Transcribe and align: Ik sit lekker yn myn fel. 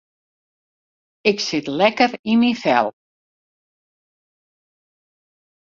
Ik 1.31 1.39
sit 1.47 1.65
lekker 1.79 2.11
yn 2.31 2.39
myn 2.41 2.59
fel. 2.63 2.87